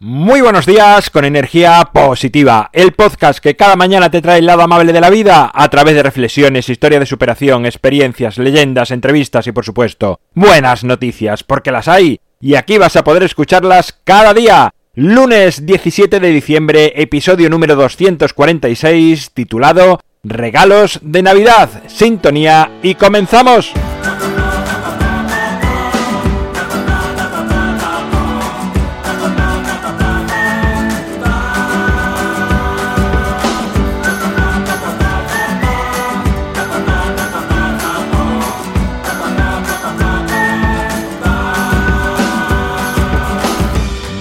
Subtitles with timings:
[0.00, 4.62] Muy buenos días con energía positiva, el podcast que cada mañana te trae el lado
[4.62, 9.52] amable de la vida a través de reflexiones, historia de superación, experiencias, leyendas, entrevistas y
[9.52, 14.70] por supuesto buenas noticias, porque las hay y aquí vas a poder escucharlas cada día.
[14.94, 23.72] Lunes 17 de diciembre, episodio número 246, titulado Regalos de Navidad, sintonía y comenzamos.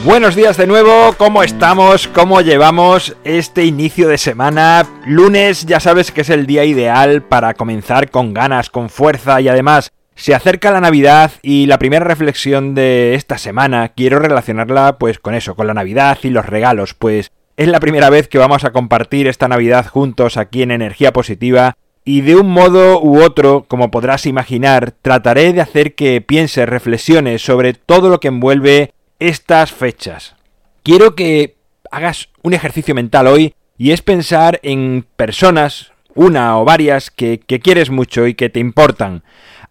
[0.07, 2.07] Buenos días de nuevo, ¿cómo estamos?
[2.07, 4.87] ¿Cómo llevamos este inicio de semana?
[5.05, 9.49] Lunes ya sabes que es el día ideal para comenzar con ganas, con fuerza y
[9.49, 15.19] además se acerca la Navidad y la primera reflexión de esta semana quiero relacionarla pues
[15.19, 18.63] con eso, con la Navidad y los regalos, pues es la primera vez que vamos
[18.63, 23.65] a compartir esta Navidad juntos aquí en Energía Positiva y de un modo u otro,
[23.67, 29.71] como podrás imaginar, trataré de hacer que pienses, reflexiones sobre todo lo que envuelve estas
[29.71, 30.35] fechas.
[30.83, 31.55] Quiero que
[31.91, 37.89] hagas un ejercicio mental hoy y es pensar en personas, una o varias, que, quieres
[37.89, 39.23] mucho y que te importan.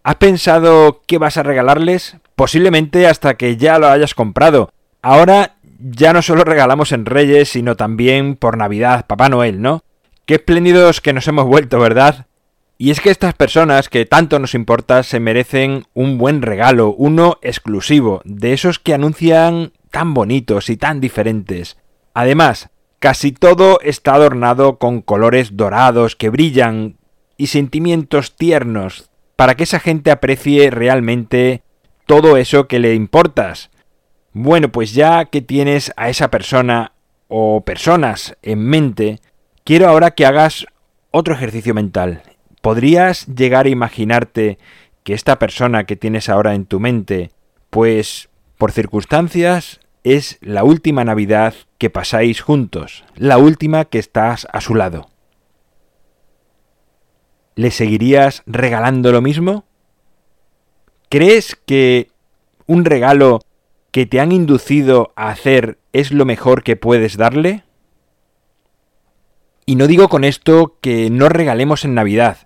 [0.02, 2.16] ¿Has pensado qué vas a regalarles?
[2.36, 4.70] Posiblemente hasta que ya lo hayas comprado.
[5.02, 9.82] Ahora ya no solo regalamos en Reyes, sino también por Navidad, Papá Noel, ¿no?
[10.26, 12.25] Qué espléndidos que nos hemos vuelto, ¿verdad?
[12.78, 17.38] Y es que estas personas que tanto nos importa se merecen un buen regalo, uno
[17.40, 21.78] exclusivo, de esos que anuncian tan bonitos y tan diferentes.
[22.12, 26.98] Además, casi todo está adornado con colores dorados que brillan
[27.38, 31.62] y sentimientos tiernos, para que esa gente aprecie realmente
[32.04, 33.70] todo eso que le importas.
[34.34, 36.92] Bueno, pues ya que tienes a esa persona
[37.28, 39.20] o personas en mente,
[39.64, 40.66] quiero ahora que hagas
[41.10, 42.22] otro ejercicio mental
[42.66, 44.58] ¿Podrías llegar a imaginarte
[45.04, 47.30] que esta persona que tienes ahora en tu mente,
[47.70, 54.60] pues por circunstancias es la última Navidad que pasáis juntos, la última que estás a
[54.60, 55.10] su lado?
[57.54, 59.64] ¿Le seguirías regalando lo mismo?
[61.08, 62.10] ¿Crees que
[62.66, 63.42] un regalo
[63.92, 67.62] que te han inducido a hacer es lo mejor que puedes darle?
[69.66, 72.45] Y no digo con esto que no regalemos en Navidad,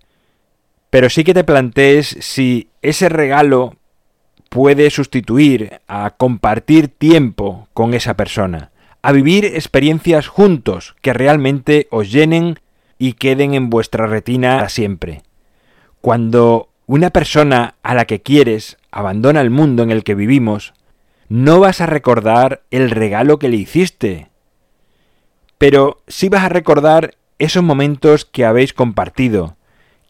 [0.90, 3.76] pero sí que te plantees si ese regalo
[4.48, 12.10] puede sustituir a compartir tiempo con esa persona, a vivir experiencias juntos que realmente os
[12.10, 12.58] llenen
[12.98, 15.22] y queden en vuestra retina para siempre.
[16.00, 20.74] Cuando una persona a la que quieres abandona el mundo en el que vivimos,
[21.28, 24.28] no vas a recordar el regalo que le hiciste,
[25.56, 29.56] pero sí vas a recordar esos momentos que habéis compartido,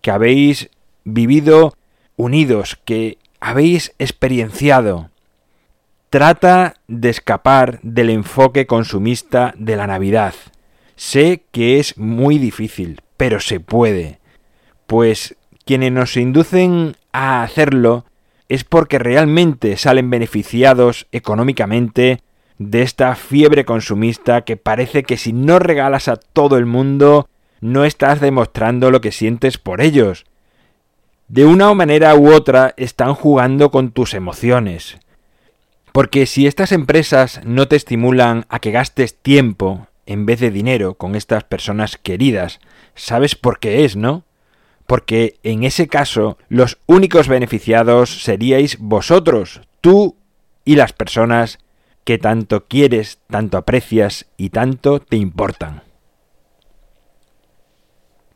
[0.00, 0.70] que habéis
[1.04, 1.74] vivido
[2.16, 5.10] unidos, que habéis experienciado.
[6.10, 10.34] Trata de escapar del enfoque consumista de la Navidad.
[10.96, 14.18] Sé que es muy difícil, pero se puede.
[14.86, 18.04] Pues quienes nos inducen a hacerlo
[18.48, 22.22] es porque realmente salen beneficiados económicamente
[22.58, 27.28] de esta fiebre consumista que parece que si no regalas a todo el mundo
[27.60, 30.24] no estás demostrando lo que sientes por ellos.
[31.28, 34.98] De una manera u otra están jugando con tus emociones.
[35.92, 40.94] Porque si estas empresas no te estimulan a que gastes tiempo en vez de dinero
[40.94, 42.60] con estas personas queridas,
[42.94, 44.24] sabes por qué es, ¿no?
[44.86, 50.16] Porque en ese caso los únicos beneficiados seríais vosotros, tú
[50.64, 51.58] y las personas
[52.04, 55.82] que tanto quieres, tanto aprecias y tanto te importan.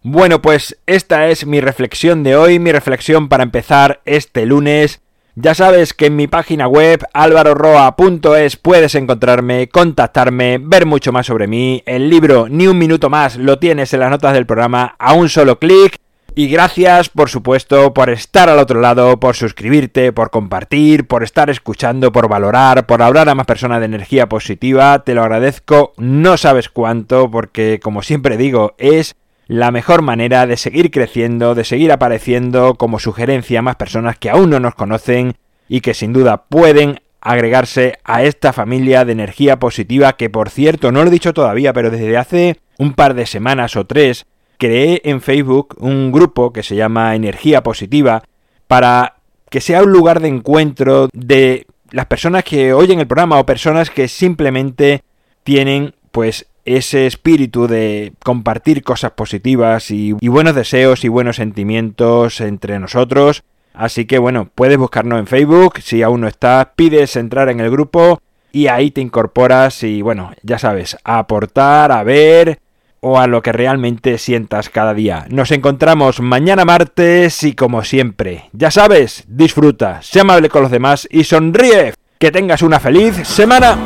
[0.06, 5.00] Bueno, pues esta es mi reflexión de hoy, mi reflexión para empezar este lunes.
[5.34, 11.46] Ya sabes que en mi página web alvaroroa.es puedes encontrarme, contactarme, ver mucho más sobre
[11.46, 11.82] mí.
[11.86, 15.30] El libro Ni un minuto más lo tienes en las notas del programa a un
[15.30, 15.96] solo clic.
[16.34, 21.48] Y gracias, por supuesto, por estar al otro lado, por suscribirte, por compartir, por estar
[21.48, 25.02] escuchando, por valorar, por hablar a más personas de energía positiva.
[25.02, 30.56] Te lo agradezco, no sabes cuánto, porque como siempre digo, es la mejor manera de
[30.56, 35.34] seguir creciendo, de seguir apareciendo como sugerencia a más personas que aún no nos conocen
[35.68, 40.92] y que sin duda pueden agregarse a esta familia de energía positiva que por cierto
[40.92, 44.26] no lo he dicho todavía pero desde hace un par de semanas o tres
[44.58, 48.22] creé en Facebook un grupo que se llama Energía Positiva
[48.66, 49.16] para
[49.48, 53.88] que sea un lugar de encuentro de las personas que oyen el programa o personas
[53.88, 55.02] que simplemente
[55.44, 62.78] tienen pues ese espíritu de compartir cosas positivas y, buenos deseos y buenos sentimientos entre
[62.78, 63.42] nosotros.
[63.72, 67.70] Así que bueno, puedes buscarnos en Facebook, si aún no estás, pides entrar en el
[67.70, 68.20] grupo
[68.52, 72.60] y ahí te incorporas y bueno, ya sabes, a aportar, a ver
[73.00, 75.26] o a lo que realmente sientas cada día.
[75.28, 81.06] Nos encontramos mañana martes y como siempre, ya sabes, disfruta, sé amable con los demás
[81.10, 81.94] y sonríe.
[82.18, 83.76] Que tengas una feliz semana.